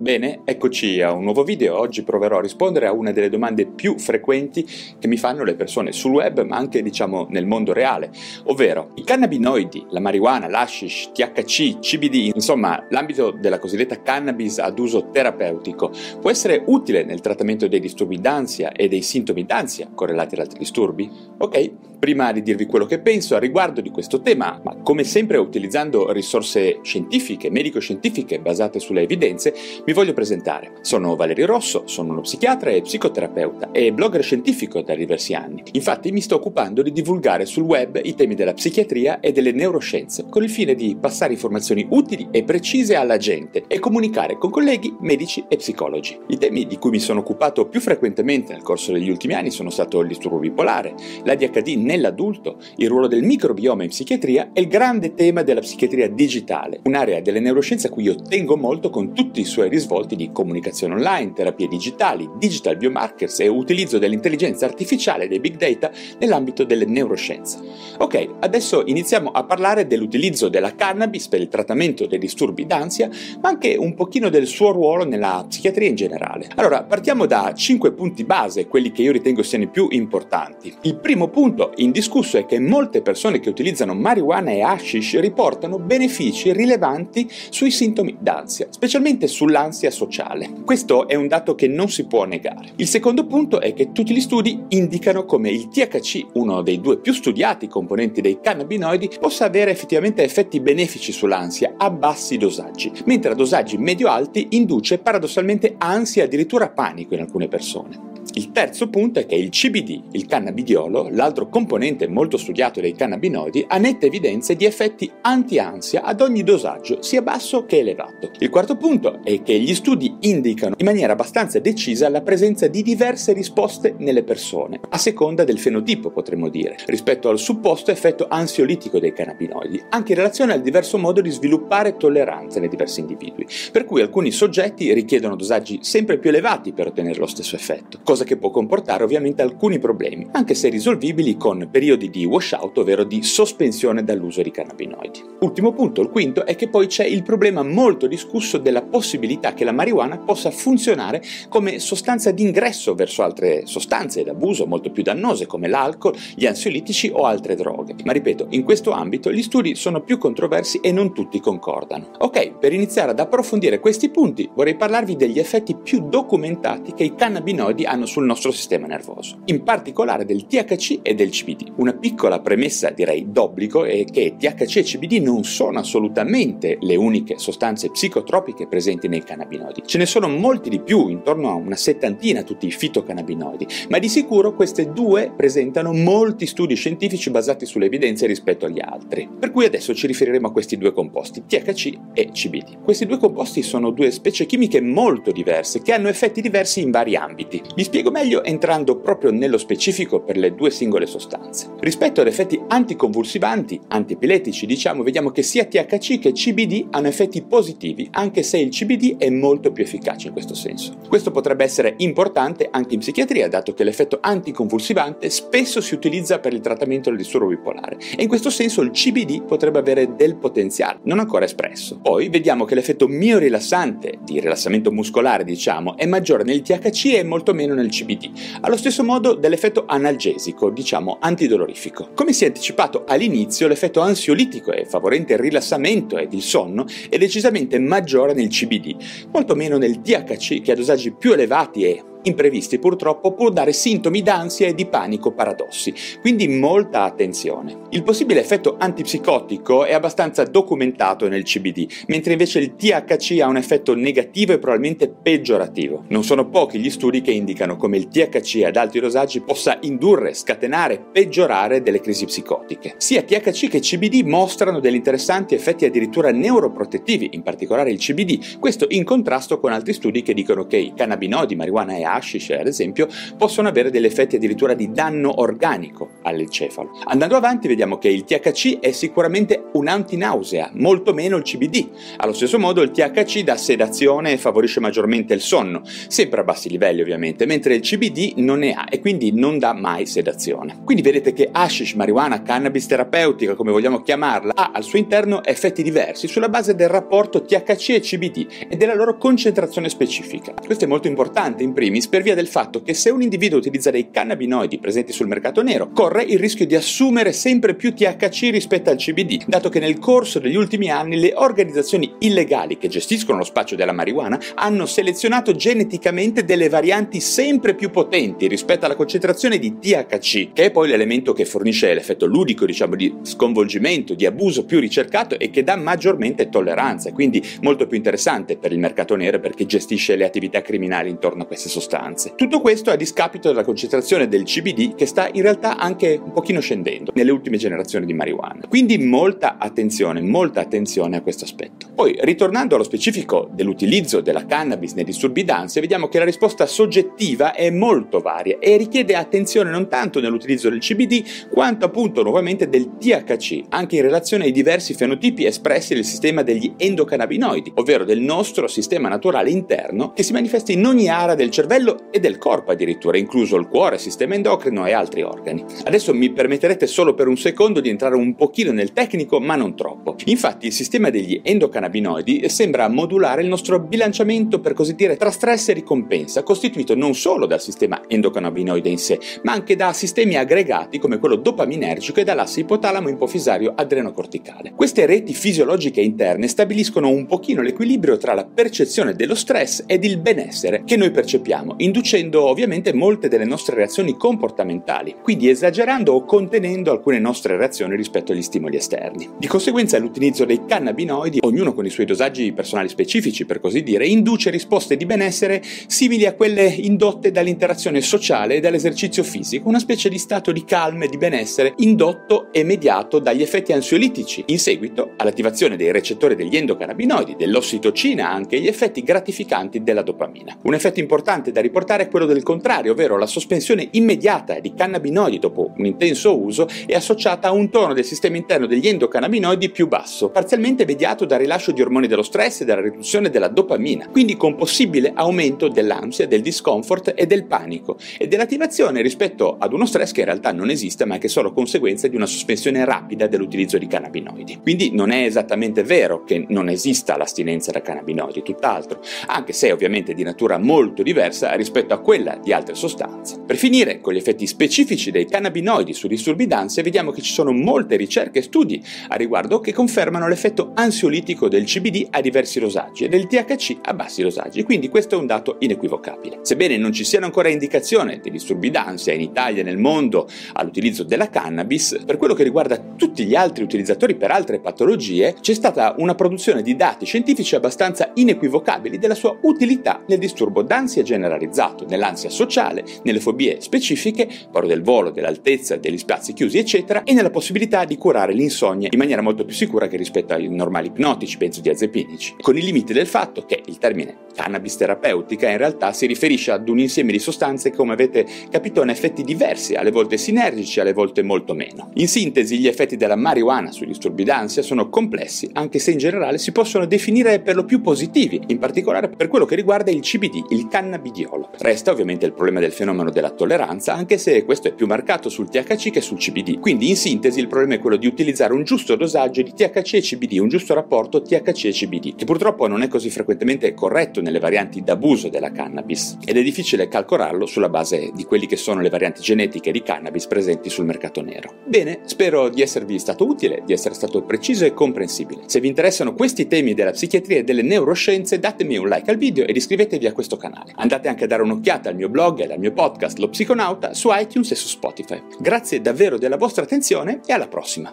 [0.00, 1.76] Bene, eccoci a un nuovo video.
[1.76, 4.64] Oggi proverò a rispondere a una delle domande più frequenti
[4.96, 8.12] che mi fanno le persone sul web, ma anche diciamo nel mondo reale,
[8.44, 15.10] ovvero i cannabinoidi, la marijuana, l'hashish, THC, CBD, insomma l'ambito della cosiddetta cannabis ad uso
[15.10, 15.90] terapeutico
[16.20, 20.60] può essere utile nel trattamento dei disturbi d'ansia e dei sintomi d'ansia correlati ad altri
[20.60, 21.10] disturbi?
[21.38, 25.38] Ok, prima di dirvi quello che penso a riguardo di questo tema, ma come sempre
[25.38, 29.52] utilizzando risorse scientifiche, medico-scientifiche basate sulle evidenze,
[29.88, 30.72] mi voglio presentare.
[30.82, 35.62] Sono Valerio Rosso, sono uno psichiatra e psicoterapeuta e blogger scientifico da diversi anni.
[35.72, 40.26] Infatti mi sto occupando di divulgare sul web i temi della psichiatria e delle neuroscienze,
[40.28, 44.94] con il fine di passare informazioni utili e precise alla gente e comunicare con colleghi
[45.00, 46.18] medici e psicologi.
[46.26, 49.70] I temi di cui mi sono occupato più frequentemente nel corso degli ultimi anni sono
[49.70, 50.92] stato il disturbo bipolare,
[51.24, 56.80] l'ADHD nell'adulto, il ruolo del microbioma in psichiatria e il grande tema della psichiatria digitale,
[56.84, 60.30] un'area delle neuroscienze a cui io tengo molto con tutti i suoi risvolti risvolti di
[60.32, 66.64] comunicazione online, terapie digitali, digital biomarkers e utilizzo dell'intelligenza artificiale e dei big data nell'ambito
[66.64, 67.58] delle neuroscienze.
[67.98, 73.08] Ok, adesso iniziamo a parlare dell'utilizzo della cannabis per il trattamento dei disturbi d'ansia,
[73.40, 76.48] ma anche un pochino del suo ruolo nella psichiatria in generale.
[76.56, 80.74] Allora, partiamo da 5 punti base, quelli che io ritengo siano i più importanti.
[80.82, 86.52] Il primo punto indiscusso è che molte persone che utilizzano marijuana e hashish riportano benefici
[86.52, 90.50] rilevanti sui sintomi d'ansia, specialmente sull'ansia l'ansia sociale.
[90.64, 92.72] Questo è un dato che non si può negare.
[92.76, 96.98] Il secondo punto è che tutti gli studi indicano come il THC, uno dei due
[96.98, 103.32] più studiati componenti dei cannabinoidi, possa avere effettivamente effetti benefici sull'ansia a bassi dosaggi, mentre
[103.32, 108.16] a dosaggi medio-alti induce paradossalmente ansia e addirittura panico in alcune persone.
[108.34, 113.64] Il terzo punto è che il CBD, il cannabidiolo, l'altro componente molto studiato dei cannabinoidi,
[113.66, 118.30] ha nette evidenze di effetti anti-ansia ad ogni dosaggio, sia basso che elevato.
[118.38, 122.82] Il quarto punto è che gli studi indicano in maniera abbastanza decisa la presenza di
[122.82, 129.00] diverse risposte nelle persone, a seconda del fenotipo potremmo dire, rispetto al supposto effetto ansiolitico
[129.00, 133.84] dei cannabinoidi, anche in relazione al diverso modo di sviluppare tolleranza nei diversi individui, per
[133.84, 138.36] cui alcuni soggetti richiedono dosaggi sempre più elevati per ottenere lo stesso effetto, cosa che
[138.36, 144.04] può comportare ovviamente alcuni problemi, anche se risolvibili con periodi di washout, ovvero di sospensione
[144.04, 145.24] dall'uso di cannabinoidi.
[145.40, 149.64] Ultimo punto, il quinto, è che poi c'è il problema molto discusso della possibilità che
[149.64, 155.68] la marijuana possa funzionare come sostanza d'ingresso verso altre sostanze d'abuso molto più dannose come
[155.68, 157.94] l'alcol, gli ansiolitici o altre droghe.
[158.04, 162.10] Ma ripeto, in questo ambito gli studi sono più controversi e non tutti concordano.
[162.18, 167.14] Ok, per iniziare ad approfondire questi punti vorrei parlarvi degli effetti più documentati che i
[167.14, 171.72] cannabinoidi hanno sul nostro sistema nervoso, in particolare del THC e del CBD.
[171.76, 177.38] Una piccola premessa, direi d'obbligo, è che THC e CBD non sono assolutamente le uniche
[177.38, 179.82] sostanze psicotropiche presenti nei cannabinoidi.
[179.86, 184.08] Ce ne sono molti di più, intorno a una settantina tutti i fitocannabinoidi, ma di
[184.08, 189.28] sicuro queste due presentano molti studi scientifici basati sulle evidenze rispetto agli altri.
[189.38, 192.82] Per cui adesso ci riferiremo a questi due composti, THC e CBD.
[192.82, 197.16] Questi due composti sono due specie chimiche molto diverse che hanno effetti diversi in vari
[197.16, 197.60] ambiti.
[197.74, 201.70] Vi spiego meglio entrando proprio nello specifico per le due singole sostanze.
[201.80, 208.06] Rispetto ad effetti anticonvulsivanti, antipiletici, diciamo, vediamo che sia THC che CBD hanno effetti positivi,
[208.12, 210.98] anche se il CBD è molto più efficace in questo senso.
[211.08, 216.52] Questo potrebbe essere importante anche in psichiatria, dato che l'effetto anticonvulsivante spesso si utilizza per
[216.52, 221.00] il trattamento del disturbo bipolare e in questo senso il CBD potrebbe avere del potenziale,
[221.04, 222.00] non ancora espresso.
[222.02, 227.54] Poi vediamo che l'effetto miorilassante, di rilassamento muscolare diciamo, è maggiore nel THC e molto
[227.54, 228.30] meno nel CBD,
[228.60, 232.10] allo stesso modo dell'effetto analgesico, diciamo antidolorifico.
[232.14, 237.18] Come si è anticipato all'inizio, l'effetto ansiolitico e favorente il rilassamento ed il sonno è
[237.18, 238.96] decisamente maggiore nel CBD,
[239.32, 244.22] molto meno nel THC che a dosaggi più elevati e imprevisti purtroppo può dare sintomi
[244.22, 247.86] d'ansia e di panico paradossi, quindi molta attenzione.
[247.90, 253.56] Il possibile effetto antipsicotico è abbastanza documentato nel CBD, mentre invece il THC ha un
[253.56, 256.04] effetto negativo e probabilmente peggiorativo.
[256.08, 260.34] Non sono pochi gli studi che indicano come il THC ad alti dosaggi possa indurre,
[260.34, 262.94] scatenare, peggiorare delle crisi psicotiche.
[262.98, 268.86] Sia THC che CBD mostrano degli interessanti effetti addirittura neuroprotettivi, in particolare il CBD, questo
[268.90, 273.08] in contrasto con altri studi che dicono che i cannabinoidi, marijuana e hashish, ad esempio,
[273.36, 276.98] possono avere degli effetti addirittura di danno organico all'encefalo.
[277.04, 281.88] Andando avanti vediamo che il THC è sicuramente un antinausea, molto meno il CBD.
[282.18, 286.68] Allo stesso modo il THC dà sedazione e favorisce maggiormente il sonno, sempre a bassi
[286.68, 290.80] livelli ovviamente, mentre il CBD non ne ha e quindi non dà mai sedazione.
[290.84, 295.82] Quindi vedete che hashish, marijuana, cannabis terapeutica, come vogliamo chiamarla, ha al suo interno effetti
[295.82, 300.54] diversi sulla base del rapporto THC e CBD e della loro concentrazione specifica.
[300.54, 303.58] Questo è molto importante in primis primis per via del fatto che se un individuo
[303.58, 308.50] utilizza dei cannabinoidi presenti sul mercato nero, corre il rischio di assumere sempre più THC
[308.50, 313.38] rispetto al CBD, dato che nel corso degli ultimi anni le organizzazioni illegali che gestiscono
[313.38, 319.58] lo spaccio della marijuana hanno selezionato geneticamente delle varianti sempre più potenti rispetto alla concentrazione
[319.58, 324.64] di THC, che è poi l'elemento che fornisce l'effetto ludico, diciamo, di sconvolgimento, di abuso
[324.64, 329.40] più ricercato e che dà maggiormente tolleranza, quindi molto più interessante per il mercato nero
[329.40, 332.34] perché gestisce le attività criminali intorno a queste sostanze sostanze.
[332.36, 336.60] Tutto questo a discapito della concentrazione del CBD che sta in realtà anche un pochino
[336.60, 338.66] scendendo nelle ultime generazioni di marijuana.
[338.68, 341.86] Quindi molta attenzione, molta attenzione a questo aspetto.
[341.94, 347.54] Poi, ritornando allo specifico dell'utilizzo della cannabis nei disturbi d'ansia, vediamo che la risposta soggettiva
[347.54, 352.98] è molto varia e richiede attenzione non tanto nell'utilizzo del CBD quanto appunto nuovamente del
[352.98, 358.66] THC, anche in relazione ai diversi fenotipi espressi nel sistema degli endocannabinoidi, ovvero del nostro
[358.66, 362.72] sistema naturale interno che si manifesta in ogni area del cervello cervello e del corpo
[362.72, 365.64] addirittura, incluso il cuore, sistema endocrino e altri organi.
[365.84, 369.76] Adesso mi permetterete solo per un secondo di entrare un pochino nel tecnico, ma non
[369.76, 370.16] troppo.
[370.26, 375.68] Infatti il sistema degli endocannabinoidi sembra modulare il nostro bilanciamento, per così dire, tra stress
[375.68, 380.98] e ricompensa, costituito non solo dal sistema endocannabinoide in sé, ma anche da sistemi aggregati
[380.98, 384.72] come quello dopaminergico e dall'asse ipotalamo ipofisario adrenocorticale.
[384.74, 390.18] Queste reti fisiologiche interne stabiliscono un pochino l'equilibrio tra la percezione dello stress ed il
[390.18, 396.24] benessere che noi percepiamo facciamo, inducendo ovviamente molte delle nostre reazioni comportamentali, quindi esagerando o
[396.24, 399.28] contenendo alcune nostre reazioni rispetto agli stimoli esterni.
[399.36, 404.06] Di conseguenza l'utilizzo dei cannabinoidi, ognuno con i suoi dosaggi personali specifici per così dire,
[404.06, 410.08] induce risposte di benessere simili a quelle indotte dall'interazione sociale e dall'esercizio fisico, una specie
[410.08, 415.12] di stato di calma e di benessere indotto e mediato dagli effetti ansiolitici, in seguito
[415.16, 420.56] all'attivazione dei recettori degli endocannabinoidi, dell'ossitocina anche gli effetti gratificanti della dopamina.
[420.62, 425.38] Un effetto importante da riportare è quello del contrario, ovvero la sospensione immediata di cannabinoidi
[425.38, 429.88] dopo un intenso uso è associata a un tono del sistema interno degli endocannabinoidi più
[429.88, 434.36] basso, parzialmente mediato dal rilascio di ormoni dello stress e dalla riduzione della dopamina, quindi
[434.36, 440.12] con possibile aumento dell'ansia, del discomfort e del panico e dell'attivazione rispetto ad uno stress
[440.12, 443.78] che in realtà non esiste ma che è solo conseguenza di una sospensione rapida dell'utilizzo
[443.78, 444.60] di cannabinoidi.
[444.62, 450.14] Quindi non è esattamente vero che non esista l'astinenza da cannabinoidi, tutt'altro, anche se ovviamente
[450.14, 453.40] di natura molto diversa rispetto a quella di altre sostanze.
[453.46, 457.52] Per finire, con gli effetti specifici dei cannabinoidi sui disturbi d'ansia, vediamo che ci sono
[457.52, 463.04] molte ricerche e studi a riguardo che confermano l'effetto ansiolitico del CBD a diversi dosaggi
[463.04, 466.40] e del THC a bassi dosaggi, quindi questo è un dato inequivocabile.
[466.42, 471.04] Sebbene non ci siano ancora indicazioni dei disturbi d'ansia in Italia e nel mondo all'utilizzo
[471.04, 475.94] della cannabis, per quello che riguarda tutti gli altri utilizzatori per altre patologie, c'è stata
[475.98, 481.86] una produzione di dati scientifici abbastanza inequivocabili della sua utilità nel disturbo d'ansia generale generalizzato
[481.88, 487.30] nell'ansia sociale, nelle fobie specifiche, paura del volo, dell'altezza, degli spazi chiusi, eccetera, e nella
[487.30, 492.36] possibilità di curare l'insonnia in maniera molto più sicura che rispetto ai normali ipnotici, benzodiazepinici,
[492.40, 496.68] con i limiti del fatto che il termine cannabis terapeutica in realtà si riferisce ad
[496.68, 500.92] un insieme di sostanze che, come avete capito, hanno effetti diversi, alle volte sinergici, alle
[500.92, 501.90] volte molto meno.
[501.94, 506.38] In sintesi, gli effetti della marijuana sui disturbi d'ansia sono complessi, anche se in generale
[506.38, 510.44] si possono definire per lo più positivi, in particolare per quello che riguarda il CBD,
[510.50, 511.50] il cannabidiolo cannabidiolo.
[511.58, 515.48] Resta ovviamente il problema del fenomeno della tolleranza, anche se questo è più marcato sul
[515.48, 516.58] THC che sul CBD.
[516.60, 520.00] Quindi in sintesi il problema è quello di utilizzare un giusto dosaggio di THC e
[520.00, 524.38] CBD, un giusto rapporto THC e CBD, che purtroppo non è così frequentemente corretto nelle
[524.38, 528.88] varianti d'abuso della cannabis ed è difficile calcolarlo sulla base di quelli che sono le
[528.88, 531.54] varianti genetiche di cannabis presenti sul mercato nero.
[531.66, 535.42] Bene, spero di esservi stato utile, di essere stato preciso e comprensibile.
[535.46, 539.46] Se vi interessano questi temi della psichiatria e delle neuroscienze, datemi un like al video
[539.46, 540.72] ed iscrivetevi a questo canale.
[540.76, 544.08] Andate anche a dare un'occhiata al mio blog e al mio podcast Lo Psiconauta su
[544.12, 545.22] iTunes e su Spotify.
[545.40, 547.92] Grazie davvero della vostra attenzione e alla prossima.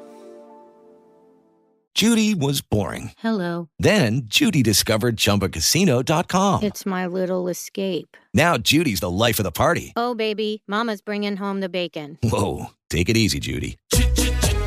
[1.96, 3.12] Judy was boring.
[3.24, 3.70] Hello.
[3.80, 6.62] Then Judy discovered ChumbaCasino.com.
[6.62, 8.18] It's my little escape.
[8.34, 9.94] Now Judy's the life of the party.
[9.96, 12.18] Oh, baby, Mama's bringing home the bacon.
[12.22, 13.78] Whoa, take it easy, Judy.